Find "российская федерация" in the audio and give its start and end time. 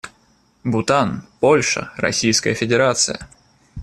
1.97-3.27